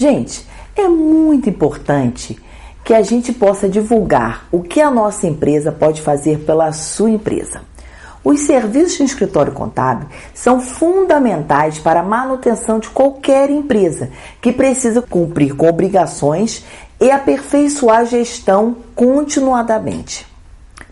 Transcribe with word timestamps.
Gente, 0.00 0.46
é 0.74 0.88
muito 0.88 1.50
importante 1.50 2.42
que 2.82 2.94
a 2.94 3.02
gente 3.02 3.34
possa 3.34 3.68
divulgar 3.68 4.46
o 4.50 4.62
que 4.62 4.80
a 4.80 4.90
nossa 4.90 5.26
empresa 5.26 5.70
pode 5.70 6.00
fazer 6.00 6.38
pela 6.38 6.72
sua 6.72 7.10
empresa. 7.10 7.60
Os 8.24 8.40
serviços 8.40 8.96
de 8.96 9.04
escritório 9.04 9.52
contábil 9.52 10.08
são 10.32 10.58
fundamentais 10.58 11.78
para 11.78 12.00
a 12.00 12.02
manutenção 12.02 12.78
de 12.78 12.88
qualquer 12.88 13.50
empresa 13.50 14.08
que 14.40 14.54
precisa 14.54 15.02
cumprir 15.02 15.54
com 15.54 15.68
obrigações 15.68 16.64
e 16.98 17.10
aperfeiçoar 17.10 17.98
a 17.98 18.04
gestão 18.04 18.76
continuadamente. 18.94 20.26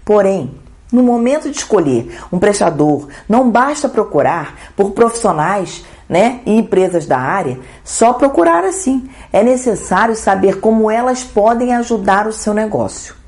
Porém, 0.04 0.54
no 0.92 1.02
momento 1.02 1.50
de 1.50 1.56
escolher 1.56 2.18
um 2.30 2.38
prestador, 2.38 3.08
não 3.26 3.50
basta 3.50 3.88
procurar 3.88 4.72
por 4.76 4.90
profissionais 4.90 5.82
né, 6.08 6.40
e 6.46 6.52
empresas 6.52 7.06
da 7.06 7.18
área, 7.18 7.58
só 7.84 8.12
procurar 8.12 8.64
assim. 8.64 9.08
É 9.32 9.42
necessário 9.42 10.16
saber 10.16 10.60
como 10.60 10.90
elas 10.90 11.22
podem 11.22 11.74
ajudar 11.74 12.26
o 12.26 12.32
seu 12.32 12.54
negócio. 12.54 13.18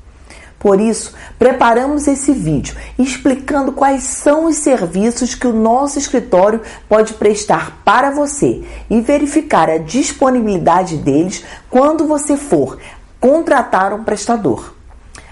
Por 0.61 0.79
isso, 0.79 1.15
preparamos 1.39 2.07
esse 2.07 2.31
vídeo 2.33 2.75
explicando 2.97 3.71
quais 3.71 4.03
são 4.03 4.45
os 4.45 4.57
serviços 4.57 5.33
que 5.33 5.47
o 5.47 5.53
nosso 5.53 5.97
escritório 5.97 6.61
pode 6.87 7.15
prestar 7.15 7.81
para 7.83 8.11
você 8.11 8.63
e 8.87 9.01
verificar 9.01 9.71
a 9.71 9.79
disponibilidade 9.79 10.97
deles 10.97 11.43
quando 11.67 12.05
você 12.05 12.37
for 12.37 12.77
contratar 13.19 13.91
um 13.91 14.03
prestador. 14.03 14.80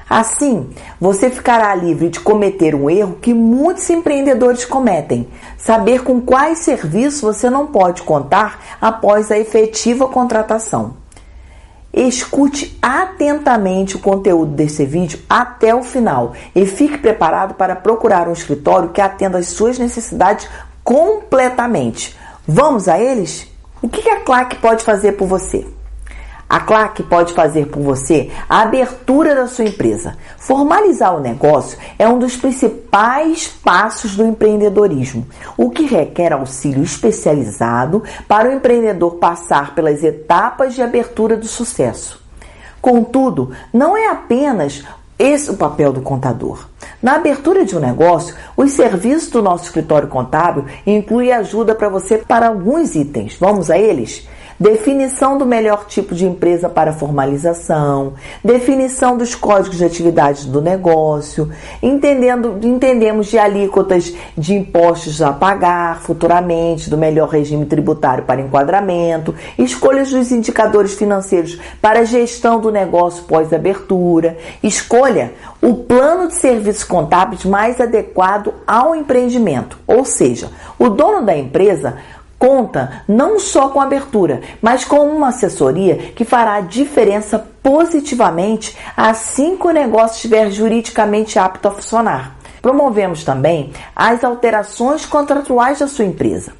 Assim, 0.09 0.67
você 0.99 1.29
ficará 1.29 1.75
livre 1.75 2.09
de 2.09 2.19
cometer 2.19 2.73
um 2.73 2.89
erro 2.89 3.17
que 3.21 3.31
muitos 3.31 3.87
empreendedores 3.91 4.65
cometem: 4.65 5.27
saber 5.55 6.03
com 6.03 6.19
quais 6.19 6.59
serviços 6.59 7.21
você 7.21 7.49
não 7.49 7.67
pode 7.67 8.01
contar 8.01 8.59
após 8.81 9.29
a 9.29 9.37
efetiva 9.37 10.07
contratação. 10.07 10.97
Escute 11.93 12.77
atentamente 12.81 13.95
o 13.95 13.99
conteúdo 13.99 14.51
desse 14.53 14.85
vídeo 14.85 15.19
até 15.29 15.73
o 15.75 15.83
final 15.83 16.33
e 16.55 16.65
fique 16.65 16.97
preparado 16.97 17.55
para 17.55 17.75
procurar 17.75 18.27
um 18.27 18.33
escritório 18.33 18.89
que 18.89 19.01
atenda 19.01 19.37
às 19.37 19.47
suas 19.47 19.77
necessidades 19.77 20.47
completamente. 20.83 22.17
Vamos 22.47 22.87
a 22.87 22.99
eles? 22.99 23.47
O 23.81 23.87
que 23.87 24.07
a 24.09 24.21
Claque 24.21 24.57
pode 24.57 24.83
fazer 24.83 25.13
por 25.13 25.27
você? 25.27 25.78
A 26.49 26.61
Claque 26.61 27.03
pode 27.03 27.33
fazer 27.33 27.67
por 27.67 27.83
você 27.83 28.31
a 28.49 28.63
abertura 28.63 29.35
da 29.35 29.45
sua 29.45 29.65
empresa. 29.65 30.17
Formalizar 30.35 31.15
o 31.15 31.19
negócio 31.19 31.77
é 31.99 32.09
um 32.09 32.17
dos 32.17 32.35
principais 32.35 33.47
passos 33.47 34.15
do 34.15 34.25
empreendedorismo, 34.25 35.27
o 35.55 35.69
que 35.69 35.85
requer 35.85 36.33
auxílio 36.33 36.81
especializado 36.81 38.03
para 38.27 38.49
o 38.49 38.51
empreendedor 38.51 39.17
passar 39.17 39.75
pelas 39.75 40.03
etapas 40.03 40.73
de 40.73 40.81
abertura 40.81 41.37
do 41.37 41.45
sucesso. 41.45 42.19
Contudo, 42.81 43.51
não 43.71 43.95
é 43.95 44.07
apenas 44.07 44.83
esse 45.19 45.51
o 45.51 45.57
papel 45.57 45.93
do 45.93 46.01
contador. 46.01 46.65
Na 47.03 47.15
abertura 47.15 47.63
de 47.63 47.77
um 47.77 47.79
negócio, 47.79 48.33
os 48.57 48.71
serviços 48.71 49.29
do 49.29 49.43
nosso 49.43 49.65
escritório 49.65 50.07
contábil 50.07 50.65
incluem 50.87 51.31
ajuda 51.31 51.75
para 51.75 51.89
você 51.89 52.17
para 52.17 52.47
alguns 52.47 52.95
itens. 52.95 53.35
Vamos 53.39 53.69
a 53.69 53.77
eles? 53.77 54.27
Definição 54.59 55.37
do 55.37 55.45
melhor 55.45 55.85
tipo 55.85 56.13
de 56.13 56.25
empresa 56.25 56.67
para 56.67 56.91
formalização, 56.91 58.13
definição 58.43 59.17
dos 59.17 59.33
códigos 59.33 59.77
de 59.77 59.85
atividade 59.85 60.47
do 60.47 60.61
negócio, 60.61 61.49
entendendo, 61.81 62.59
entendemos 62.61 63.27
de 63.27 63.39
alíquotas 63.39 64.13
de 64.37 64.53
impostos 64.53 65.21
a 65.21 65.31
pagar 65.31 66.01
futuramente, 66.01 66.89
do 66.89 66.97
melhor 66.97 67.29
regime 67.29 67.65
tributário 67.65 68.25
para 68.25 68.41
enquadramento, 68.41 69.33
escolhas 69.57 70.11
dos 70.11 70.31
indicadores 70.31 70.93
financeiros 70.93 71.57
para 71.81 72.03
gestão 72.03 72.59
do 72.59 72.71
negócio 72.71 73.23
pós-abertura, 73.23 74.37
escolha 74.61 75.33
o 75.61 75.75
plano 75.75 76.27
de 76.27 76.35
serviços 76.35 76.83
contábeis 76.83 77.45
mais 77.45 77.79
adequado 77.79 78.53
ao 78.67 78.95
empreendimento, 78.95 79.77
ou 79.87 80.03
seja, 80.03 80.49
o 80.77 80.89
dono 80.89 81.25
da 81.25 81.37
empresa 81.37 81.97
conta 82.39 83.03
não 83.05 83.37
só 83.37 83.67
com 83.67 83.81
abertura, 83.81 84.41
mas 84.61 84.85
com 84.85 85.09
uma 85.09 85.27
assessoria 85.27 85.97
que 86.15 86.23
fará 86.23 86.55
a 86.55 86.61
diferença 86.61 87.37
positivamente 87.61 88.75
assim 88.95 89.57
que 89.57 89.67
o 89.67 89.71
negócio 89.71 90.15
estiver 90.15 90.49
juridicamente 90.49 91.37
apto 91.37 91.67
a 91.67 91.71
funcionar. 91.71 92.37
Promovemos 92.61 93.23
também 93.23 93.71
as 93.95 94.23
alterações 94.23 95.05
contratuais 95.05 95.79
da 95.79 95.87
sua 95.87 96.05
empresa. 96.05 96.53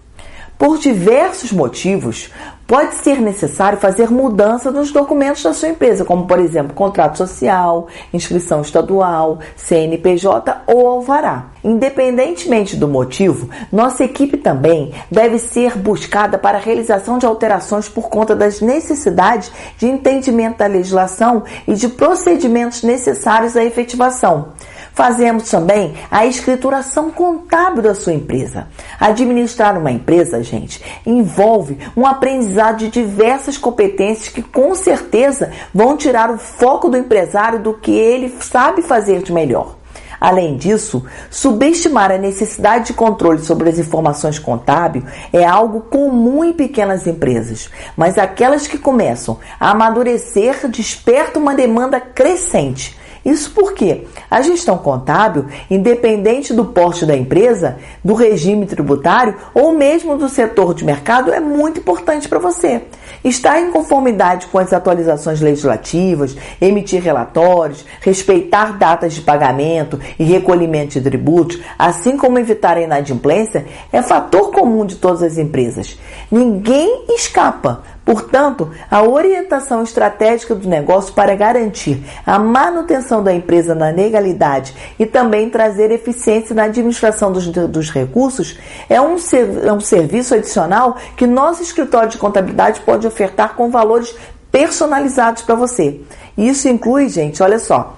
Por 0.58 0.78
diversos 0.78 1.54
motivos, 1.54 2.30
pode 2.70 2.94
ser 2.98 3.20
necessário 3.20 3.80
fazer 3.80 4.12
mudança 4.12 4.70
nos 4.70 4.92
documentos 4.92 5.42
da 5.42 5.56
sua 5.56 5.70
empresa, 5.70 6.06
como 6.06 6.28
por 6.28 6.38
exemplo 6.38 6.76
contrato 6.76 7.18
social, 7.18 7.88
inscrição 8.14 8.62
estadual, 8.62 9.40
CNPJ 9.56 10.66
ou 10.68 10.88
alvará. 10.88 11.48
Independentemente 11.64 12.76
do 12.76 12.88
motivo, 12.88 13.50
nossa 13.72 14.04
equipe 14.04 14.38
também 14.38 14.94
deve 15.10 15.40
ser 15.40 15.76
buscada 15.80 16.38
para 16.38 16.60
a 16.60 16.62
realização 16.62 17.18
de 17.18 17.26
alterações 17.26 17.90
por 17.90 18.08
conta 18.08 18.36
das 18.36 18.62
necessidades 18.62 19.52
de 19.80 19.88
entendimento 19.88 20.60
da 20.60 20.68
legislação 20.68 21.44
e 21.68 21.74
de 21.74 21.90
procedimentos 21.90 22.84
necessários 22.84 23.58
à 23.58 23.64
efetivação. 23.66 24.50
Fazemos 24.94 25.50
também 25.50 25.94
a 26.12 26.26
escrituração 26.26 27.10
contábil 27.10 27.82
da 27.82 27.96
sua 27.96 28.14
empresa. 28.14 28.68
Administrar 29.00 29.78
uma 29.78 29.92
empresa, 29.92 30.44
gente, 30.44 30.84
envolve 31.06 31.78
um 31.96 32.06
aprendizado 32.06 32.59
de 32.74 32.90
diversas 32.90 33.58
competências 33.58 34.28
que 34.28 34.42
com 34.42 34.76
certeza 34.76 35.52
vão 35.74 35.96
tirar 35.96 36.30
o 36.30 36.38
foco 36.38 36.90
do 36.90 36.98
empresário 36.98 37.60
do 37.60 37.74
que 37.74 37.92
ele 37.92 38.36
sabe 38.42 38.82
fazer 38.82 39.22
de 39.24 39.32
melhor. 39.32 39.80
Além 40.20 40.58
disso, 40.58 41.06
subestimar 41.30 42.12
a 42.12 42.18
necessidade 42.18 42.88
de 42.88 42.94
controle 42.94 43.40
sobre 43.40 43.70
as 43.70 43.80
informações 43.80 44.38
contábeis 44.38 45.06
é 45.32 45.46
algo 45.46 45.82
comum 45.82 46.44
em 46.44 46.52
pequenas 46.52 47.08
empresas, 47.08 47.70
mas 47.96 48.18
aquelas 48.18 48.68
que 48.68 48.78
começam 48.78 49.40
a 49.58 49.72
amadurecer 49.72 50.68
despertam 50.68 51.42
uma 51.42 51.56
demanda 51.56 52.02
crescente 52.02 53.00
isso 53.30 53.52
porque 53.52 54.06
a 54.30 54.42
gestão 54.42 54.78
contábil, 54.78 55.46
independente 55.70 56.54
do 56.54 56.66
porte 56.66 57.06
da 57.06 57.16
empresa, 57.16 57.78
do 58.04 58.14
regime 58.14 58.66
tributário 58.66 59.36
ou 59.54 59.72
mesmo 59.74 60.18
do 60.18 60.28
setor 60.28 60.74
de 60.74 60.84
mercado, 60.84 61.32
é 61.32 61.40
muito 61.40 61.80
importante 61.80 62.28
para 62.28 62.40
você. 62.40 62.82
Estar 63.24 63.60
em 63.60 63.72
conformidade 63.72 64.48
com 64.48 64.58
as 64.58 64.74
atualizações 64.74 65.42
legislativas, 65.42 66.36
emitir 66.60 67.02
relatórios, 67.02 67.86
respeitar 68.02 68.78
datas 68.78 69.14
de 69.14 69.22
pagamento 69.22 70.00
e 70.18 70.24
recolhimento 70.24 70.94
de 70.94 71.02
tributos, 71.02 71.60
assim 71.78 72.18
como 72.18 72.40
evitar 72.40 72.78
a 72.78 72.82
inadimplência, 72.82 73.66
é 73.92 74.02
fator 74.02 74.52
comum 74.52 74.86
de 74.86 74.96
todas 74.96 75.22
as 75.22 75.38
empresas. 75.38 76.00
Ninguém 76.32 77.06
escapa 77.10 77.84
Portanto, 78.10 78.72
a 78.90 79.04
orientação 79.04 79.84
estratégica 79.84 80.56
do 80.56 80.68
negócio 80.68 81.14
para 81.14 81.36
garantir 81.36 82.04
a 82.26 82.40
manutenção 82.40 83.22
da 83.22 83.32
empresa 83.32 83.76
na 83.76 83.92
legalidade 83.92 84.74
e 84.98 85.06
também 85.06 85.48
trazer 85.48 85.92
eficiência 85.92 86.56
na 86.56 86.64
administração 86.64 87.32
dos, 87.32 87.48
dos 87.48 87.92
recursos 87.92 88.58
é 88.90 89.00
um, 89.00 89.16
é 89.64 89.72
um 89.72 89.80
serviço 89.80 90.34
adicional 90.34 90.98
que 91.16 91.28
nosso 91.28 91.62
escritório 91.62 92.10
de 92.10 92.18
contabilidade 92.18 92.82
pode 92.82 93.06
ofertar 93.06 93.54
com 93.54 93.70
valores 93.70 94.16
personalizados 94.52 95.44
para 95.44 95.54
você. 95.54 96.02
Isso 96.36 96.68
inclui, 96.68 97.10
gente, 97.10 97.44
olha 97.44 97.60
só, 97.60 97.96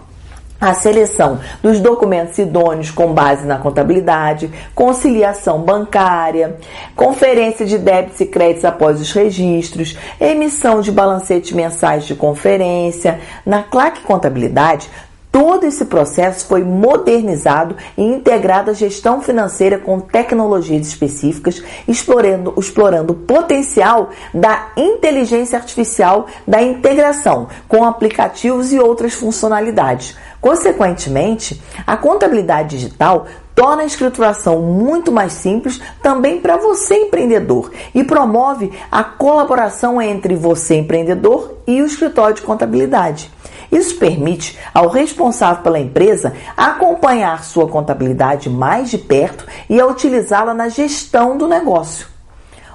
a 0.61 0.75
seleção 0.75 1.39
dos 1.63 1.79
documentos 1.79 2.37
idôneos 2.37 2.91
com 2.91 3.11
base 3.11 3.47
na 3.47 3.57
contabilidade, 3.57 4.51
conciliação 4.75 5.63
bancária, 5.63 6.57
conferência 6.95 7.65
de 7.65 7.79
débitos 7.79 8.21
e 8.21 8.27
créditos 8.27 8.63
após 8.63 9.01
os 9.01 9.11
registros, 9.11 9.97
emissão 10.19 10.79
de 10.79 10.91
balancetes 10.91 11.51
mensais 11.51 12.05
de 12.05 12.13
conferência. 12.13 13.19
Na 13.43 13.63
CLAC 13.63 14.01
Contabilidade, 14.01 14.87
Todo 15.31 15.63
esse 15.65 15.85
processo 15.85 16.45
foi 16.45 16.61
modernizado 16.61 17.77
e 17.97 18.03
integrado 18.03 18.69
à 18.69 18.73
gestão 18.73 19.21
financeira 19.21 19.79
com 19.79 19.97
tecnologias 19.97 20.85
específicas, 20.87 21.63
explorando, 21.87 22.53
explorando 22.57 23.13
o 23.13 23.15
potencial 23.15 24.09
da 24.33 24.71
inteligência 24.75 25.57
artificial, 25.57 26.27
da 26.45 26.61
integração 26.61 27.47
com 27.65 27.85
aplicativos 27.85 28.73
e 28.73 28.79
outras 28.79 29.13
funcionalidades. 29.13 30.17
Consequentemente, 30.41 31.61
a 31.87 31.95
contabilidade 31.95 32.75
digital 32.75 33.25
torna 33.55 33.83
a 33.83 33.85
escrituração 33.85 34.61
muito 34.61 35.11
mais 35.11 35.33
simples 35.33 35.79
também 36.01 36.41
para 36.41 36.57
você 36.57 36.95
empreendedor 36.95 37.71
e 37.93 38.03
promove 38.03 38.71
a 38.91 39.03
colaboração 39.03 40.01
entre 40.01 40.35
você 40.35 40.75
empreendedor 40.75 41.57
e 41.67 41.81
o 41.81 41.85
escritório 41.85 42.35
de 42.35 42.41
contabilidade. 42.41 43.31
Isso 43.71 43.95
permite 43.95 44.59
ao 44.73 44.89
responsável 44.89 45.63
pela 45.63 45.79
empresa 45.79 46.33
acompanhar 46.57 47.43
sua 47.43 47.67
contabilidade 47.67 48.49
mais 48.49 48.89
de 48.89 48.97
perto 48.97 49.45
e 49.69 49.79
a 49.79 49.85
utilizá-la 49.87 50.53
na 50.53 50.67
gestão 50.67 51.37
do 51.37 51.47
negócio. 51.47 52.07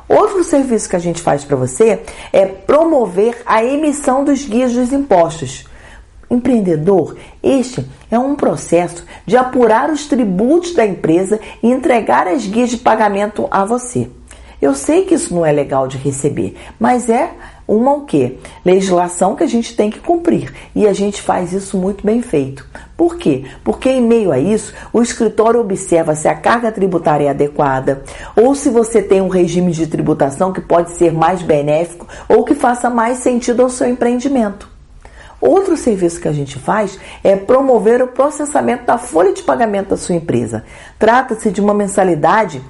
Outro 0.09 0.43
serviço 0.45 0.89
que 0.89 0.97
a 0.97 1.01
gente 1.01 1.21
faz 1.21 1.45
para 1.45 1.57
você 1.57 2.03
é 2.33 2.47
promover 2.47 3.43
a 3.45 3.63
emissão 3.65 4.25
dos 4.25 4.47
guias 4.47 4.73
dos 4.73 4.93
impostos. 4.93 5.67
Empreendedor, 6.31 7.17
este 7.43 7.87
é 8.11 8.19
um 8.19 8.35
processo 8.35 9.05
de 9.25 9.37
apurar 9.37 9.91
os 9.91 10.07
tributos 10.07 10.75
da 10.75 10.87
empresa 10.87 11.39
e 11.63 11.71
entregar 11.71 12.27
as 12.27 12.47
guias 12.47 12.71
de 12.71 12.79
pagamento 12.79 13.47
a 13.51 13.65
você. 13.65 14.09
Eu 14.61 14.75
sei 14.75 15.05
que 15.05 15.15
isso 15.15 15.35
não 15.35 15.45
é 15.45 15.53
legal 15.53 15.87
de 15.87 15.99
receber, 15.99 16.57
mas 16.81 17.11
é 17.11 17.31
uma 17.69 17.95
o 17.95 18.03
quê? 18.03 18.39
Legislação 18.65 19.35
que 19.35 19.43
a 19.43 19.47
gente 19.47 19.77
tem 19.77 19.91
que 19.91 19.99
cumprir 19.99 20.53
e 20.75 20.87
a 20.87 20.93
gente 20.93 21.21
faz 21.21 21.53
isso 21.53 21.77
muito 21.77 22.07
bem 22.07 22.23
feito. 22.23 22.65
Por 22.97 23.17
quê? 23.17 23.45
Porque 23.65 23.91
em 23.91 24.01
meio 24.01 24.31
a 24.31 24.39
isso, 24.39 24.73
o 24.93 25.03
escritório 25.03 25.61
observa 25.61 26.15
se 26.15 26.29
a 26.29 26.35
carga 26.35 26.71
tributária 26.71 27.27
é 27.27 27.31
adequada 27.31 28.05
ou 28.37 28.55
se 28.55 28.71
você 28.71 29.03
tem 29.03 29.21
um 29.21 29.29
regime 29.29 29.73
de 29.73 29.87
tributação 29.87 30.53
que 30.53 30.61
pode 30.61 30.93
ser 30.93 31.13
mais 31.13 31.43
benéfico 31.43 32.07
ou 32.29 32.45
que 32.45 32.55
faça 32.55 32.89
mais 32.89 33.19
sentido 33.19 33.63
ao 33.63 33.69
seu 33.69 33.89
empreendimento. 33.89 34.77
Outro 35.41 35.77
serviço 35.77 36.21
que 36.21 36.29
a 36.29 36.33
gente 36.33 36.59
faz 36.59 36.99
é 37.23 37.37
promover 37.37 38.01
o 38.01 38.09
processamento 38.09 38.87
da 38.87 38.97
folha 38.97 39.33
de 39.33 39.43
pagamento 39.43 39.91
da 39.91 39.97
sua 39.97 40.15
empresa. 40.15 40.65
Trata-se 40.99 41.51
de 41.51 41.61
uma 41.61 41.75
mensalidade 41.75 42.63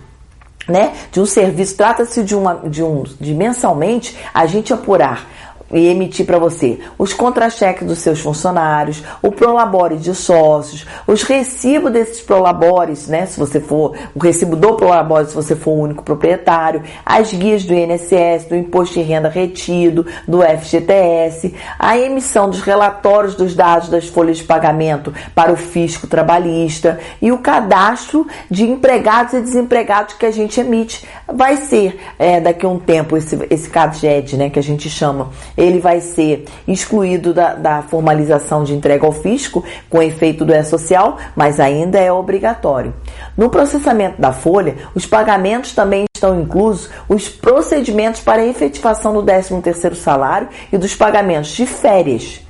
né, 0.69 0.93
de 1.13 1.21
um 1.21 1.27
serviço, 1.27 1.77
trata-se 1.77 2.23
de, 2.23 2.35
uma, 2.35 2.63
de, 2.69 2.83
um, 2.83 3.05
de 3.21 3.35
mensalmente 3.35 4.17
a 4.35 4.47
gente 4.47 4.73
apurar 4.73 5.29
e 5.73 5.89
emitir 5.89 6.27
para 6.27 6.39
você 6.39 6.79
os 6.99 7.13
contra-cheques 7.13 7.87
dos 7.87 7.99
seus 7.99 8.21
funcionários, 8.21 9.03
o 9.23 9.33
prolabore 9.33 9.97
de 9.97 10.15
sócios, 10.15 10.87
os 11.07 11.23
recibos 11.23 11.93
desses 11.93 12.21
prolabores, 12.21 13.09
né, 13.09 13.27
se 13.27 13.39
você 13.39 13.61
for 13.61 13.97
o 14.15 14.19
recibo 14.19 14.57
do 14.57 14.75
prolabore 14.75 15.27
se 15.27 15.35
você 15.35 15.57
for 15.57 15.73
o 15.73 15.81
único 15.81 16.03
proprietário, 16.03 16.83
as 17.05 17.33
guias 17.33 17.65
do 17.65 17.75
INSS, 17.75 18.47
do 18.49 18.57
imposto 18.57 18.95
de 18.95 19.03
renda 19.03 19.29
retido, 19.29 20.07
do 20.27 20.43
FGTS, 20.43 21.55
a 21.79 21.99
emissão 21.99 22.49
dos 22.49 22.61
relatórios 22.61 23.35
dos 23.35 23.55
dados 23.55 23.89
das 23.89 24.07
folhas 24.07 24.39
de 24.39 24.45
pagamento 24.45 25.13
para 25.35 25.53
o 25.53 25.57
fisco 25.57 26.07
trabalhista 26.07 26.99
e 27.21 27.33
o 27.33 27.39
cadastro 27.39 28.27
de 28.51 28.65
empregados 28.65 29.35
e 29.35 29.41
desempregados 29.41 30.15
que 30.15 30.27
a 30.27 30.31
gente 30.31 30.61
emite. 30.61 31.07
Vai 31.27 31.57
ser 31.57 31.99
é, 32.19 32.41
daqui 32.41 32.65
a 32.65 32.69
um 32.69 32.79
tempo 32.79 33.17
esse 33.17 33.37
esse 33.51 33.69
CADGED, 33.69 34.37
né, 34.37 34.51
que 34.51 34.59
a 34.59 34.63
gente 34.63 34.89
chama 34.89 35.31
ele 35.57 35.79
vai 35.79 36.01
ser 36.01 36.45
excluído 36.67 37.33
da, 37.33 37.55
da 37.55 37.83
formalização 37.83 38.65
de 38.65 38.75
entrega 38.75 39.07
ao 39.07 39.13
fisco 39.13 39.65
com 39.89 40.03
efeito 40.03 40.45
do 40.45 40.53
E-Social, 40.53 41.19
mas 41.35 41.59
ainda 41.61 41.99
é 41.99 42.13
obrigatório. 42.13 42.95
No 43.37 43.51
processamento 43.51 44.21
da 44.21 44.33
folha, 44.33 44.77
os 44.95 45.07
pagamentos 45.07 45.73
também 45.73 46.05
estão 46.15 46.41
inclusos 46.41 46.89
os 47.09 47.29
procedimentos 47.29 48.21
para 48.21 48.45
efetivação 48.45 49.13
do 49.13 49.23
13º 49.23 49.95
salário 49.95 50.49
e 50.73 50.79
dos 50.79 50.95
pagamentos 50.95 51.51
de 51.51 51.67
férias 51.67 52.46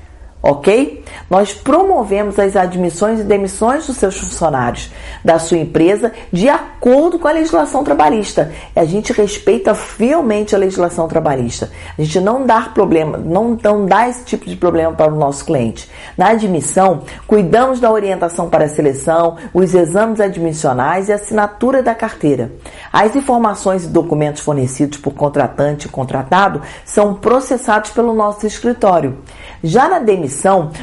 ok? 0.47 1.03
Nós 1.29 1.53
promovemos 1.53 2.39
as 2.39 2.55
admissões 2.55 3.19
e 3.21 3.25
demissões 3.25 3.87
dos 3.87 3.97
seus 3.97 4.17
funcionários 4.17 4.91
da 5.25 5.41
sua 5.41 5.59
empresa 5.59 6.13
de 6.33 6.49
acordo 6.49 7.19
com 7.19 7.27
a 7.27 7.33
legislação 7.33 7.83
trabalhista. 7.83 8.53
A 8.75 8.85
gente 8.85 9.13
respeita 9.13 9.75
fielmente 9.75 10.55
a 10.55 10.59
legislação 10.59 11.09
trabalhista. 11.09 11.71
A 11.99 12.03
gente 12.03 12.21
não 12.21 12.47
dá 12.47 12.61
problema, 12.61 13.19
não, 13.19 13.59
não 13.61 13.87
dá 13.87 14.09
esse 14.09 14.25
tipo 14.25 14.47
de 14.47 14.55
problema 14.55 14.93
para 14.93 15.13
o 15.13 15.17
nosso 15.17 15.45
cliente. 15.45 15.91
Na 16.17 16.29
admissão, 16.29 17.03
cuidamos 17.27 17.81
da 17.81 17.91
orientação 17.91 18.49
para 18.49 18.67
a 18.67 18.69
seleção, 18.69 19.37
os 19.53 19.75
exames 19.75 20.21
admissionais 20.21 21.09
e 21.09 21.13
a 21.13 21.17
assinatura 21.17 21.83
da 21.83 21.95
carteira. 21.95 22.53
As 22.93 23.17
informações 23.17 23.85
e 23.85 23.89
documentos 23.89 24.43
fornecidos 24.43 24.99
por 24.99 25.13
contratante 25.13 25.87
e 25.87 25.91
contratado 25.91 26.63
são 26.85 27.15
processados 27.15 27.91
pelo 27.91 28.15
nosso 28.15 28.47
escritório. 28.47 29.19
Já 29.63 29.89
na 29.89 29.99
demissão, 29.99 30.36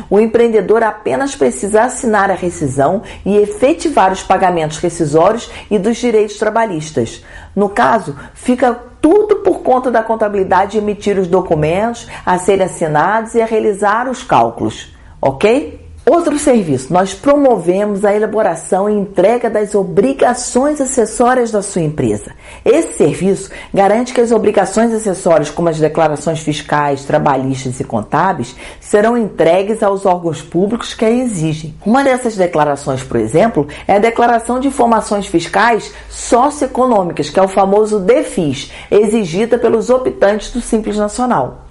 o 0.09 0.19
empreendedor 0.19 0.83
apenas 0.83 1.35
precisa 1.35 1.83
assinar 1.83 2.31
a 2.31 2.35
rescisão 2.35 3.01
e 3.25 3.38
efetivar 3.38 4.11
os 4.11 4.23
pagamentos 4.23 4.77
rescisórios 4.77 5.51
e 5.69 5.77
dos 5.77 5.97
direitos 5.97 6.38
trabalhistas. 6.38 7.23
No 7.55 7.69
caso, 7.69 8.15
fica 8.33 8.73
tudo 9.01 9.38
por 9.38 9.59
conta 9.59 9.91
da 9.91 10.01
contabilidade 10.01 10.77
emitir 10.77 11.19
os 11.19 11.27
documentos, 11.27 12.07
a 12.25 12.38
serem 12.38 12.65
assinados 12.65 13.35
e 13.35 13.41
a 13.41 13.45
realizar 13.45 14.09
os 14.09 14.23
cálculos, 14.23 14.95
ok? 15.21 15.82
Outro 16.05 16.38
serviço, 16.38 16.91
nós 16.91 17.13
promovemos 17.13 18.03
a 18.03 18.13
elaboração 18.13 18.89
e 18.89 18.94
entrega 18.94 19.50
das 19.50 19.73
obrigações 19.73 20.81
acessórias 20.81 21.50
da 21.50 21.61
sua 21.61 21.81
empresa. 21.81 22.33
Esse 22.65 22.97
serviço 22.97 23.50
garante 23.73 24.13
que 24.13 24.19
as 24.19 24.33
obrigações 24.33 24.94
acessórias, 24.94 25.50
como 25.50 25.69
as 25.69 25.79
declarações 25.79 26.39
fiscais, 26.39 27.05
trabalhistas 27.05 27.79
e 27.79 27.85
contábeis, 27.85 28.53
serão 28.81 29.17
entregues 29.17 29.81
aos 29.81 30.05
órgãos 30.05 30.41
públicos 30.41 30.94
que 30.94 31.05
a 31.05 31.09
exigem. 31.09 31.73
Uma 31.85 32.03
dessas 32.03 32.35
declarações, 32.35 33.01
por 33.01 33.15
exemplo, 33.15 33.65
é 33.88 33.95
a 33.95 34.00
Declaração 34.00 34.59
de 34.59 34.67
Informações 34.67 35.27
Fiscais 35.27 35.94
Socioeconômicas, 36.09 37.29
que 37.29 37.39
é 37.39 37.44
o 37.44 37.47
famoso 37.47 38.01
DEFIS, 38.01 38.74
exigida 38.91 39.57
pelos 39.57 39.89
optantes 39.89 40.51
do 40.51 40.60
Simples 40.60 40.98
Nacional. 40.98 41.62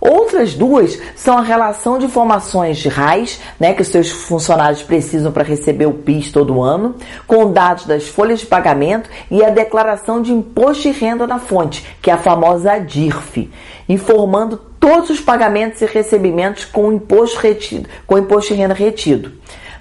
Outras 0.00 0.54
duas 0.54 0.98
são 1.14 1.38
a 1.38 1.42
relação 1.42 1.98
de 1.98 2.04
informações 2.04 2.84
RAIS, 2.84 3.40
né, 3.58 3.72
que 3.72 3.82
seus 3.82 4.10
funcionários 4.10 4.82
precisam 4.82 5.32
para 5.32 5.42
receber 5.42 5.86
o 5.86 5.94
PIS 5.94 6.30
todo 6.30 6.62
ano, 6.62 6.94
com 7.26 7.50
dados 7.50 7.86
das 7.86 8.06
folhas 8.06 8.40
de 8.40 8.46
pagamento 8.46 9.08
e 9.30 9.42
a 9.42 9.50
declaração 9.50 10.20
de 10.20 10.32
imposto 10.32 10.82
de 10.82 10.90
renda 10.90 11.26
na 11.26 11.38
fonte, 11.38 11.84
que 12.02 12.10
é 12.10 12.14
a 12.14 12.18
famosa 12.18 12.78
DIRF, 12.78 13.50
informando 13.88 14.56
todos 14.78 15.10
os 15.10 15.20
pagamentos 15.20 15.80
e 15.80 15.86
recebimentos 15.86 16.64
com 16.64 16.92
imposto 16.92 17.38
retido, 17.38 17.88
com 18.06 18.18
imposto 18.18 18.54
de 18.54 18.60
renda 18.60 18.74
retido. 18.74 19.32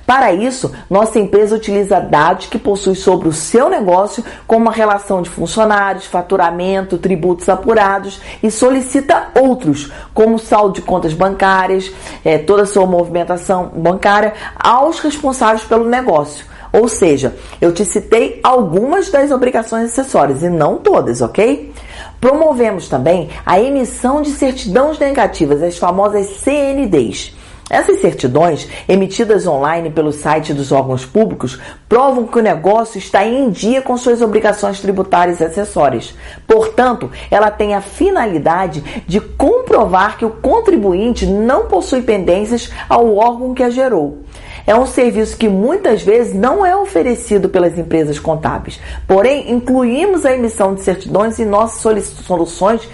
Para 0.05 0.31
isso, 0.31 0.71
nossa 0.87 1.17
empresa 1.17 1.55
utiliza 1.55 1.99
dados 1.99 2.45
que 2.45 2.59
possui 2.59 2.93
sobre 2.93 3.27
o 3.27 3.33
seu 3.33 3.69
negócio, 3.69 4.23
como 4.45 4.69
a 4.69 4.71
relação 4.71 5.21
de 5.21 5.29
funcionários, 5.29 6.05
faturamento, 6.05 6.99
tributos 6.99 7.49
apurados 7.49 8.21
e 8.43 8.51
solicita 8.51 9.29
outros, 9.33 9.91
como 10.13 10.37
saldo 10.37 10.75
de 10.75 10.81
contas 10.83 11.13
bancárias, 11.13 11.91
é, 12.23 12.37
toda 12.37 12.63
a 12.63 12.67
sua 12.67 12.85
movimentação 12.85 13.71
bancária, 13.75 14.33
aos 14.55 14.99
responsáveis 14.99 15.63
pelo 15.63 15.89
negócio. 15.89 16.45
Ou 16.71 16.87
seja, 16.87 17.35
eu 17.59 17.73
te 17.73 17.85
citei 17.85 18.39
algumas 18.43 19.09
das 19.09 19.31
obrigações 19.31 19.91
acessórias 19.91 20.43
e 20.43 20.49
não 20.49 20.77
todas, 20.77 21.21
ok? 21.21 21.73
Promovemos 22.19 22.89
também 22.89 23.29
a 23.45 23.59
emissão 23.59 24.21
de 24.21 24.29
certidões 24.31 24.99
negativas, 24.99 25.63
as 25.63 25.77
famosas 25.77 26.27
CNDs. 26.27 27.34
Essas 27.67 27.99
certidões, 27.99 28.67
emitidas 28.87 29.47
online 29.47 29.89
pelo 29.89 30.11
site 30.11 30.53
dos 30.53 30.71
órgãos 30.71 31.03
públicos, 31.03 31.59
provam 31.89 32.27
que 32.27 32.37
o 32.37 32.41
negócio 32.41 32.99
está 32.99 33.25
em 33.25 33.49
dia 33.49 33.81
com 33.81 33.97
suas 33.97 34.21
obrigações 34.21 34.79
tributárias 34.79 35.39
e 35.39 35.45
acessórias. 35.45 36.13
Portanto, 36.47 37.09
ela 37.31 37.49
tem 37.49 37.73
a 37.73 37.81
finalidade 37.81 39.03
de 39.07 39.19
comprovar 39.19 40.15
que 40.15 40.25
o 40.25 40.29
contribuinte 40.29 41.25
não 41.25 41.65
possui 41.65 42.03
pendências 42.03 42.69
ao 42.87 43.15
órgão 43.15 43.55
que 43.55 43.63
a 43.63 43.69
gerou. 43.71 44.19
É 44.67 44.75
um 44.75 44.87
serviço 44.87 45.37
que 45.37 45.47
muitas 45.47 46.01
vezes 46.01 46.33
não 46.33 46.65
é 46.65 46.75
oferecido 46.75 47.47
pelas 47.49 47.77
empresas 47.77 48.17
contábeis. 48.17 48.79
Porém, 49.07 49.51
incluímos 49.51 50.25
a 50.25 50.33
emissão 50.33 50.73
de 50.73 50.81
certidões 50.81 51.39
em 51.39 51.45
nossas 51.45 52.07
soluções 52.25 52.87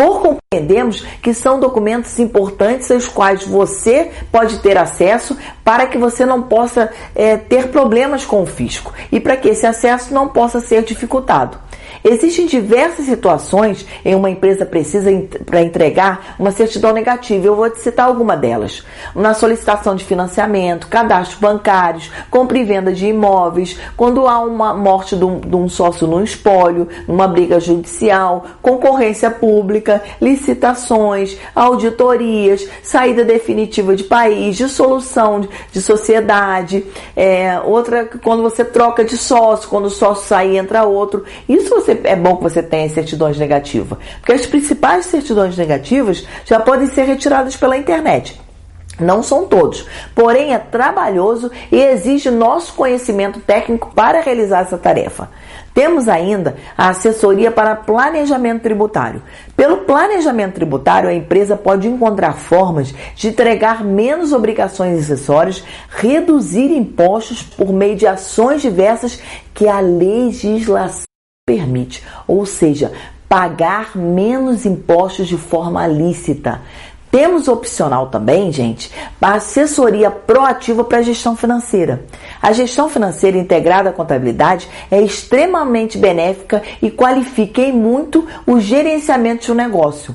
por 0.00 0.22
compreendemos 0.22 1.02
que 1.20 1.34
são 1.34 1.60
documentos 1.60 2.18
importantes 2.18 2.90
aos 2.90 3.06
quais 3.06 3.44
você 3.44 4.10
pode 4.32 4.60
ter 4.60 4.78
acesso 4.78 5.36
para 5.62 5.86
que 5.86 5.98
você 5.98 6.24
não 6.24 6.40
possa 6.40 6.90
é, 7.14 7.36
ter 7.36 7.68
problemas 7.68 8.24
com 8.24 8.42
o 8.42 8.46
fisco 8.46 8.94
e 9.12 9.20
para 9.20 9.36
que 9.36 9.50
esse 9.50 9.66
acesso 9.66 10.14
não 10.14 10.26
possa 10.26 10.58
ser 10.58 10.84
dificultado. 10.84 11.58
Existem 12.02 12.46
diversas 12.46 13.06
situações 13.06 13.86
em 14.04 14.14
uma 14.14 14.30
empresa 14.30 14.64
precisa 14.64 15.10
para 15.44 15.62
entregar 15.62 16.36
uma 16.38 16.50
certidão 16.50 16.92
negativa. 16.92 17.46
Eu 17.46 17.56
vou 17.56 17.68
te 17.70 17.80
citar 17.80 18.06
alguma 18.06 18.36
delas. 18.36 18.84
Na 19.14 19.34
solicitação 19.34 19.94
de 19.94 20.04
financiamento, 20.04 20.88
cadastros 20.88 21.38
bancários, 21.38 22.10
compra 22.30 22.58
e 22.58 22.64
venda 22.64 22.92
de 22.92 23.06
imóveis, 23.06 23.78
quando 23.96 24.26
há 24.26 24.40
uma 24.40 24.74
morte 24.74 25.16
de 25.16 25.24
um, 25.24 25.68
sócio 25.68 26.06
no 26.06 26.22
espólio, 26.22 26.88
uma 27.06 27.28
briga 27.28 27.60
judicial, 27.60 28.44
concorrência 28.62 29.30
pública, 29.30 30.02
licitações, 30.20 31.36
auditorias, 31.54 32.66
saída 32.82 33.24
definitiva 33.24 33.94
de 33.94 34.04
país, 34.04 34.56
dissolução 34.56 35.40
de, 35.40 35.48
de 35.72 35.82
sociedade, 35.82 36.84
é, 37.16 37.60
outra 37.64 38.08
quando 38.22 38.42
você 38.42 38.64
troca 38.64 39.04
de 39.04 39.16
sócio, 39.16 39.68
quando 39.68 39.86
o 39.86 39.90
sócio 39.90 40.26
sai 40.26 40.56
entra 40.56 40.84
outro. 40.84 41.24
Isso 41.48 41.79
você 41.80 42.00
é 42.04 42.16
bom 42.16 42.36
que 42.36 42.42
você 42.42 42.62
tenha 42.62 42.88
certidões 42.88 43.38
negativas? 43.38 43.98
Porque 44.20 44.32
as 44.32 44.46
principais 44.46 45.06
certidões 45.06 45.56
negativas 45.56 46.26
já 46.44 46.60
podem 46.60 46.86
ser 46.88 47.04
retiradas 47.04 47.56
pela 47.56 47.76
internet. 47.76 48.40
Não 49.00 49.22
são 49.22 49.46
todos, 49.46 49.86
porém 50.14 50.52
é 50.52 50.58
trabalhoso 50.58 51.50
e 51.72 51.80
exige 51.80 52.30
nosso 52.30 52.74
conhecimento 52.74 53.40
técnico 53.40 53.90
para 53.94 54.20
realizar 54.20 54.60
essa 54.60 54.76
tarefa. 54.76 55.30
Temos 55.72 56.06
ainda 56.08 56.56
a 56.76 56.90
assessoria 56.90 57.50
para 57.50 57.76
planejamento 57.76 58.62
tributário. 58.62 59.22
Pelo 59.56 59.78
planejamento 59.78 60.54
tributário, 60.54 61.08
a 61.08 61.14
empresa 61.14 61.56
pode 61.56 61.88
encontrar 61.88 62.34
formas 62.34 62.92
de 63.14 63.28
entregar 63.28 63.82
menos 63.82 64.32
obrigações 64.32 64.98
acessórias, 64.98 65.64
reduzir 65.88 66.70
impostos 66.70 67.42
por 67.42 67.72
meio 67.72 67.96
de 67.96 68.06
ações 68.06 68.60
diversas 68.60 69.22
que 69.54 69.66
a 69.66 69.80
legislação 69.80 71.09
permite, 71.50 72.04
ou 72.28 72.46
seja, 72.46 72.92
pagar 73.28 73.96
menos 73.96 74.64
impostos 74.64 75.26
de 75.26 75.36
forma 75.36 75.84
lícita. 75.84 76.60
Temos 77.10 77.48
opcional 77.48 78.06
também, 78.06 78.52
gente, 78.52 78.88
assessoria 79.20 80.12
proativa 80.12 80.84
para 80.84 80.98
a 80.98 81.02
gestão 81.02 81.34
financeira. 81.34 82.04
A 82.40 82.52
gestão 82.52 82.88
financeira 82.88 83.36
integrada 83.36 83.90
à 83.90 83.92
contabilidade 83.92 84.68
é 84.92 85.02
extremamente 85.02 85.98
benéfica 85.98 86.62
e 86.80 86.88
qualifica 86.88 87.60
em 87.60 87.72
muito 87.72 88.24
o 88.46 88.60
gerenciamento 88.60 89.46
de 89.46 89.50
um 89.50 89.56
negócio. 89.56 90.14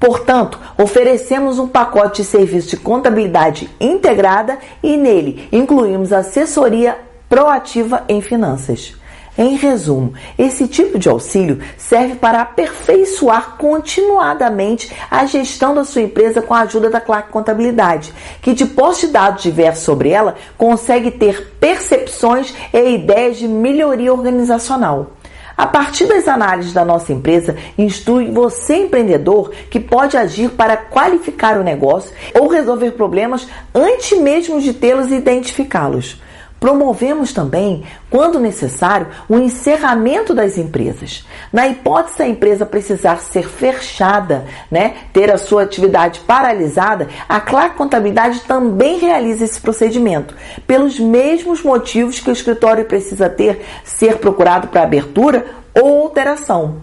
Portanto, 0.00 0.58
oferecemos 0.76 1.60
um 1.60 1.68
pacote 1.68 2.22
de 2.22 2.28
serviço 2.28 2.70
de 2.70 2.78
contabilidade 2.78 3.70
integrada 3.80 4.58
e 4.82 4.96
nele 4.96 5.48
incluímos 5.52 6.12
assessoria 6.12 6.98
proativa 7.28 8.02
em 8.08 8.20
finanças. 8.20 8.96
Em 9.36 9.56
resumo, 9.56 10.14
esse 10.38 10.68
tipo 10.68 10.96
de 10.96 11.08
auxílio 11.08 11.60
serve 11.76 12.14
para 12.14 12.40
aperfeiçoar 12.40 13.56
continuadamente 13.58 14.94
a 15.10 15.26
gestão 15.26 15.74
da 15.74 15.82
sua 15.82 16.02
empresa 16.02 16.40
com 16.40 16.54
a 16.54 16.60
ajuda 16.60 16.88
da 16.88 17.00
Clark 17.00 17.30
Contabilidade, 17.30 18.14
que 18.40 18.54
de 18.54 18.64
posse 18.64 19.06
de 19.06 19.12
dados 19.12 19.42
diversos 19.42 19.82
sobre 19.82 20.10
ela, 20.10 20.36
consegue 20.56 21.10
ter 21.10 21.56
percepções 21.58 22.54
e 22.72 22.94
ideias 22.94 23.36
de 23.36 23.48
melhoria 23.48 24.12
organizacional. 24.12 25.10
A 25.56 25.66
partir 25.66 26.06
das 26.06 26.28
análises 26.28 26.72
da 26.72 26.84
nossa 26.84 27.12
empresa, 27.12 27.56
instrui 27.76 28.30
você, 28.30 28.76
empreendedor, 28.76 29.50
que 29.68 29.80
pode 29.80 30.16
agir 30.16 30.50
para 30.50 30.76
qualificar 30.76 31.58
o 31.58 31.64
negócio 31.64 32.12
ou 32.34 32.46
resolver 32.46 32.92
problemas 32.92 33.48
antes 33.74 34.16
mesmo 34.18 34.60
de 34.60 34.72
tê-los 34.72 35.10
e 35.10 35.14
identificá-los. 35.14 36.22
Promovemos 36.64 37.30
também, 37.30 37.84
quando 38.08 38.40
necessário, 38.40 39.08
o 39.28 39.36
encerramento 39.36 40.32
das 40.32 40.56
empresas. 40.56 41.22
Na 41.52 41.68
hipótese 41.68 42.16
da 42.16 42.26
empresa 42.26 42.64
precisar 42.64 43.18
ser 43.18 43.46
fechada, 43.46 44.46
né, 44.70 44.94
ter 45.12 45.30
a 45.30 45.36
sua 45.36 45.64
atividade 45.64 46.20
paralisada, 46.20 47.06
a 47.28 47.38
Clark 47.38 47.76
Contabilidade 47.76 48.40
também 48.48 48.98
realiza 48.98 49.44
esse 49.44 49.60
procedimento, 49.60 50.34
pelos 50.66 50.98
mesmos 50.98 51.62
motivos 51.62 52.18
que 52.18 52.30
o 52.30 52.32
escritório 52.32 52.86
precisa 52.86 53.28
ter 53.28 53.62
ser 53.84 54.16
procurado 54.16 54.68
para 54.68 54.84
abertura 54.84 55.44
ou 55.74 56.04
alteração. 56.04 56.76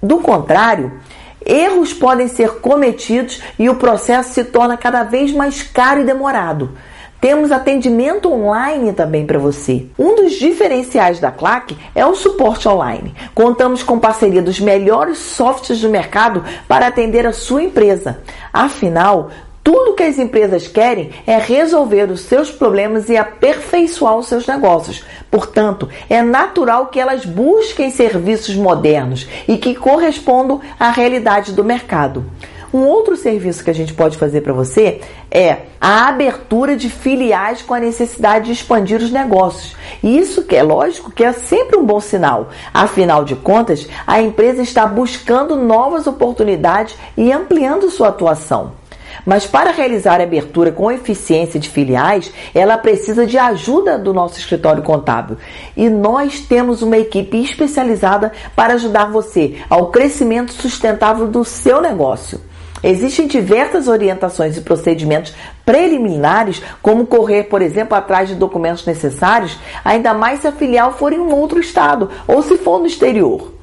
Do 0.00 0.18
contrário, 0.18 0.92
erros 1.44 1.92
podem 1.92 2.28
ser 2.28 2.60
cometidos 2.60 3.42
e 3.58 3.68
o 3.68 3.74
processo 3.74 4.32
se 4.32 4.44
torna 4.44 4.76
cada 4.76 5.02
vez 5.02 5.32
mais 5.32 5.60
caro 5.60 6.02
e 6.02 6.04
demorado. 6.04 6.70
Temos 7.24 7.50
atendimento 7.50 8.30
online 8.30 8.92
também 8.92 9.24
para 9.24 9.38
você. 9.38 9.86
Um 9.98 10.14
dos 10.14 10.34
diferenciais 10.34 11.18
da 11.18 11.30
Claque 11.30 11.74
é 11.94 12.04
o 12.04 12.14
suporte 12.14 12.68
online. 12.68 13.14
Contamos 13.34 13.82
com 13.82 13.98
parceria 13.98 14.42
dos 14.42 14.60
melhores 14.60 15.16
softwares 15.16 15.80
do 15.80 15.88
mercado 15.88 16.44
para 16.68 16.86
atender 16.86 17.26
a 17.26 17.32
sua 17.32 17.62
empresa. 17.62 18.18
Afinal, 18.52 19.30
tudo 19.62 19.94
que 19.94 20.02
as 20.02 20.18
empresas 20.18 20.68
querem 20.68 21.12
é 21.26 21.38
resolver 21.38 22.10
os 22.10 22.20
seus 22.20 22.50
problemas 22.50 23.08
e 23.08 23.16
aperfeiçoar 23.16 24.18
os 24.18 24.26
seus 24.26 24.46
negócios. 24.46 25.02
Portanto, 25.30 25.88
é 26.10 26.20
natural 26.20 26.88
que 26.88 27.00
elas 27.00 27.24
busquem 27.24 27.90
serviços 27.90 28.54
modernos 28.54 29.26
e 29.48 29.56
que 29.56 29.74
correspondam 29.74 30.60
à 30.78 30.90
realidade 30.90 31.54
do 31.54 31.64
mercado. 31.64 32.26
Um 32.74 32.88
outro 32.88 33.16
serviço 33.16 33.62
que 33.62 33.70
a 33.70 33.74
gente 33.74 33.94
pode 33.94 34.18
fazer 34.18 34.40
para 34.40 34.52
você 34.52 35.00
é 35.30 35.58
a 35.80 36.08
abertura 36.08 36.74
de 36.74 36.90
filiais 36.90 37.62
com 37.62 37.72
a 37.72 37.78
necessidade 37.78 38.46
de 38.46 38.52
expandir 38.52 39.00
os 39.00 39.12
negócios. 39.12 39.76
Isso 40.02 40.42
que 40.42 40.56
é 40.56 40.62
lógico 40.64 41.12
que 41.12 41.22
é 41.22 41.32
sempre 41.32 41.76
um 41.76 41.86
bom 41.86 42.00
sinal. 42.00 42.48
Afinal 42.74 43.24
de 43.24 43.36
contas, 43.36 43.86
a 44.04 44.20
empresa 44.20 44.60
está 44.60 44.86
buscando 44.86 45.54
novas 45.54 46.08
oportunidades 46.08 46.96
e 47.16 47.30
ampliando 47.30 47.88
sua 47.90 48.08
atuação. 48.08 48.72
Mas 49.24 49.46
para 49.46 49.70
realizar 49.70 50.20
a 50.20 50.24
abertura 50.24 50.72
com 50.72 50.90
eficiência 50.90 51.60
de 51.60 51.68
filiais, 51.68 52.32
ela 52.52 52.76
precisa 52.76 53.24
de 53.24 53.38
ajuda 53.38 53.96
do 53.96 54.12
nosso 54.12 54.40
escritório 54.40 54.82
contábil. 54.82 55.36
E 55.76 55.88
nós 55.88 56.40
temos 56.40 56.82
uma 56.82 56.98
equipe 56.98 57.40
especializada 57.40 58.32
para 58.56 58.74
ajudar 58.74 59.12
você 59.12 59.62
ao 59.70 59.92
crescimento 59.92 60.52
sustentável 60.52 61.28
do 61.28 61.44
seu 61.44 61.80
negócio. 61.80 62.40
Existem 62.84 63.26
diversas 63.26 63.88
orientações 63.88 64.58
e 64.58 64.60
procedimentos 64.60 65.34
preliminares, 65.64 66.60
como 66.82 67.06
correr, 67.06 67.44
por 67.44 67.62
exemplo, 67.62 67.96
atrás 67.96 68.28
de 68.28 68.34
documentos 68.34 68.84
necessários, 68.84 69.58
ainda 69.82 70.12
mais 70.12 70.40
se 70.40 70.46
a 70.46 70.52
filial 70.52 70.92
for 70.92 71.10
em 71.10 71.18
um 71.18 71.34
outro 71.34 71.58
estado 71.58 72.10
ou 72.28 72.42
se 72.42 72.58
for 72.58 72.78
no 72.78 72.86
exterior. 72.86 73.54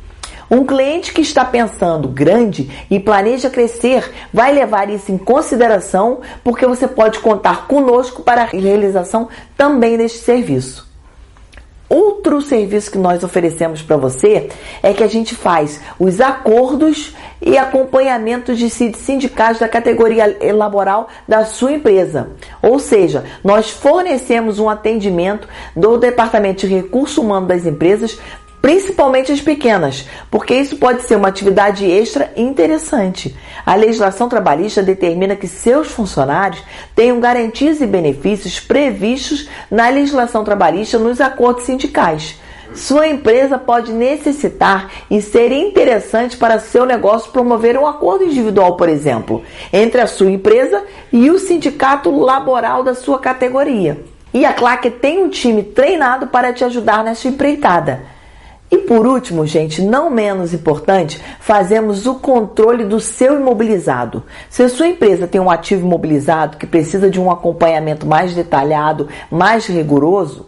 Um 0.49 0.65
cliente 0.65 1.13
que 1.13 1.21
está 1.21 1.45
pensando 1.45 2.07
grande 2.07 2.69
e 2.89 2.99
planeja 2.99 3.47
crescer 3.47 4.11
vai 4.33 4.51
levar 4.51 4.89
isso 4.89 5.11
em 5.11 5.19
consideração, 5.19 6.21
porque 6.43 6.65
você 6.65 6.87
pode 6.87 7.19
contar 7.19 7.67
conosco 7.67 8.23
para 8.23 8.41
a 8.41 8.45
realização 8.45 9.29
também 9.55 9.97
deste 9.97 10.17
serviço. 10.17 10.90
Outro 11.93 12.41
serviço 12.41 12.89
que 12.89 12.97
nós 12.97 13.21
oferecemos 13.21 13.81
para 13.81 13.97
você 13.97 14.47
é 14.81 14.93
que 14.93 15.03
a 15.03 15.07
gente 15.07 15.35
faz 15.35 15.81
os 15.99 16.21
acordos 16.21 17.13
e 17.41 17.57
acompanhamento 17.57 18.55
de 18.55 18.69
sindicais 18.69 19.59
da 19.59 19.67
categoria 19.67 20.37
laboral 20.53 21.09
da 21.27 21.43
sua 21.43 21.73
empresa. 21.73 22.29
Ou 22.61 22.79
seja, 22.79 23.25
nós 23.43 23.71
fornecemos 23.71 24.57
um 24.57 24.69
atendimento 24.69 25.49
do 25.75 25.97
Departamento 25.97 26.65
de 26.65 26.73
Recurso 26.73 27.21
Humano 27.21 27.47
das 27.47 27.65
empresas 27.65 28.17
principalmente 28.61 29.31
as 29.31 29.41
pequenas, 29.41 30.05
porque 30.29 30.53
isso 30.53 30.77
pode 30.77 31.01
ser 31.03 31.15
uma 31.15 31.29
atividade 31.29 31.89
extra 31.89 32.31
interessante. 32.37 33.35
A 33.65 33.75
legislação 33.75 34.29
trabalhista 34.29 34.83
determina 34.83 35.35
que 35.35 35.47
seus 35.47 35.87
funcionários 35.87 36.63
tenham 36.95 37.19
garantias 37.19 37.81
e 37.81 37.87
benefícios 37.87 38.59
previstos 38.59 39.49
na 39.69 39.89
legislação 39.89 40.43
trabalhista 40.43 40.99
nos 40.99 41.19
acordos 41.19 41.63
sindicais. 41.63 42.39
Sua 42.73 43.05
empresa 43.05 43.57
pode 43.57 43.91
necessitar 43.91 44.89
e 45.09 45.21
ser 45.21 45.51
interessante 45.51 46.37
para 46.37 46.59
seu 46.59 46.85
negócio 46.85 47.31
promover 47.31 47.77
um 47.77 47.85
acordo 47.85 48.23
individual, 48.23 48.77
por 48.77 48.87
exemplo, 48.87 49.43
entre 49.73 49.99
a 49.99 50.07
sua 50.07 50.31
empresa 50.31 50.83
e 51.11 51.29
o 51.29 51.37
sindicato 51.37 52.09
laboral 52.17 52.81
da 52.81 52.95
sua 52.95 53.19
categoria. 53.19 53.99
E 54.33 54.45
a 54.45 54.53
Claque 54.53 54.89
tem 54.89 55.21
um 55.21 55.27
time 55.27 55.63
treinado 55.63 56.27
para 56.27 56.53
te 56.53 56.63
ajudar 56.63 57.03
nessa 57.03 57.27
empreitada. 57.27 58.20
E 58.71 58.77
por 58.77 59.05
último, 59.05 59.45
gente, 59.45 59.81
não 59.81 60.09
menos 60.09 60.53
importante, 60.53 61.21
fazemos 61.41 62.07
o 62.07 62.15
controle 62.15 62.85
do 62.85 63.01
seu 63.01 63.37
imobilizado. 63.37 64.23
Se 64.49 64.63
a 64.63 64.69
sua 64.69 64.87
empresa 64.87 65.27
tem 65.27 65.41
um 65.41 65.51
ativo 65.51 65.85
imobilizado 65.85 66.55
que 66.55 66.65
precisa 66.65 67.09
de 67.09 67.19
um 67.19 67.29
acompanhamento 67.29 68.07
mais 68.07 68.33
detalhado, 68.33 69.09
mais 69.29 69.67
rigoroso, 69.67 70.45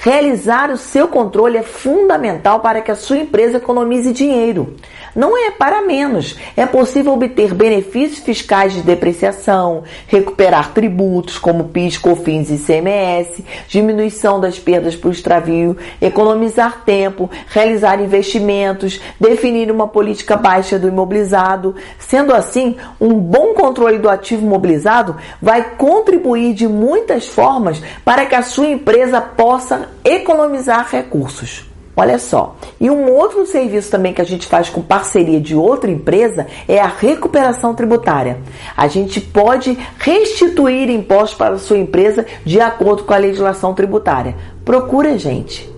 Realizar 0.00 0.70
o 0.70 0.76
seu 0.76 1.08
controle 1.08 1.58
é 1.58 1.62
fundamental 1.62 2.60
para 2.60 2.80
que 2.80 2.90
a 2.90 2.94
sua 2.94 3.18
empresa 3.18 3.56
economize 3.56 4.12
dinheiro. 4.12 4.76
Não 5.14 5.36
é 5.36 5.50
para 5.50 5.82
menos. 5.82 6.36
É 6.56 6.64
possível 6.64 7.12
obter 7.12 7.52
benefícios 7.52 8.20
fiscais 8.20 8.72
de 8.72 8.82
depreciação, 8.82 9.82
recuperar 10.06 10.72
tributos 10.72 11.38
como 11.38 11.64
PIS, 11.70 11.98
COFINS 11.98 12.50
e 12.50 12.54
ICMS, 12.54 13.44
diminuição 13.66 14.38
das 14.38 14.56
perdas 14.56 14.94
por 14.94 15.10
extravio, 15.10 15.76
economizar 16.00 16.84
tempo, 16.84 17.28
realizar 17.48 18.00
investimentos, 18.00 19.00
definir 19.18 19.72
uma 19.72 19.88
política 19.88 20.36
baixa 20.36 20.78
do 20.78 20.86
imobilizado. 20.86 21.74
Sendo 21.98 22.32
assim, 22.32 22.76
um 23.00 23.14
bom 23.14 23.54
controle 23.54 23.98
do 23.98 24.08
ativo 24.08 24.46
imobilizado 24.46 25.16
vai 25.42 25.70
contribuir 25.76 26.54
de 26.54 26.68
muitas 26.68 27.26
formas 27.26 27.82
para 28.04 28.26
que 28.26 28.36
a 28.36 28.42
sua 28.42 28.68
empresa 28.68 29.20
possa 29.20 29.87
economizar 30.04 30.88
recursos. 30.90 31.68
Olha 31.96 32.16
só. 32.16 32.54
E 32.80 32.88
um 32.88 33.10
outro 33.10 33.44
serviço 33.44 33.90
também 33.90 34.14
que 34.14 34.22
a 34.22 34.24
gente 34.24 34.46
faz 34.46 34.68
com 34.68 34.80
parceria 34.80 35.40
de 35.40 35.56
outra 35.56 35.90
empresa 35.90 36.46
é 36.68 36.78
a 36.78 36.86
recuperação 36.86 37.74
tributária. 37.74 38.38
A 38.76 38.86
gente 38.86 39.20
pode 39.20 39.76
restituir 39.98 40.90
impostos 40.90 41.36
para 41.36 41.54
a 41.56 41.58
sua 41.58 41.76
empresa 41.76 42.24
de 42.44 42.60
acordo 42.60 43.02
com 43.02 43.12
a 43.12 43.16
legislação 43.16 43.74
tributária. 43.74 44.36
Procura 44.64 45.18
gente. 45.18 45.68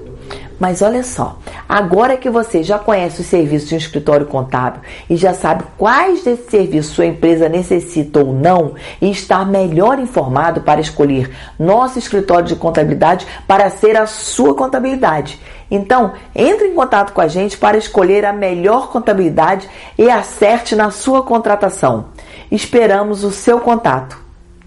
Mas 0.61 0.83
olha 0.83 1.03
só, 1.03 1.39
agora 1.67 2.19
que 2.19 2.29
você 2.29 2.63
já 2.63 2.79
conhece 2.79 3.23
o 3.23 3.25
serviço 3.25 3.69
de 3.69 3.75
um 3.77 3.79
escritório 3.79 4.27
contábil 4.27 4.83
e 5.09 5.17
já 5.17 5.33
sabe 5.33 5.65
quais 5.79 6.23
desses 6.23 6.51
serviços 6.51 6.95
sua 6.95 7.07
empresa 7.07 7.49
necessita 7.49 8.21
ou 8.21 8.35
não 8.35 8.75
e 9.01 9.11
está 9.11 9.43
melhor 9.43 9.99
informado 9.99 10.61
para 10.61 10.79
escolher 10.79 11.35
nosso 11.59 11.99
escritório 11.99 12.45
de 12.45 12.57
contabilidade 12.57 13.27
para 13.49 13.71
ser 13.71 13.97
a 13.97 14.07
sua 14.07 14.55
contabilidade. 14.55 15.41
Então, 15.71 16.13
entre 16.35 16.67
em 16.67 16.75
contato 16.75 17.15
com 17.15 17.23
a 17.23 17.29
gente 17.29 17.57
para 17.57 17.79
escolher 17.79 18.27
a 18.27 18.33
melhor 18.33 18.91
contabilidade 18.91 19.67
e 19.97 20.11
acerte 20.11 20.77
na 20.77 20.91
sua 20.91 21.23
contratação. 21.23 22.09
Esperamos 22.51 23.25
o 23.25 23.31
seu 23.31 23.61
contato. 23.61 24.19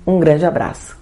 Um 0.08 0.20
grande 0.20 0.44
abraço. 0.44 0.93